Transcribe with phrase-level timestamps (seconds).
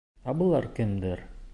[0.33, 1.27] Ә былар кемдәр?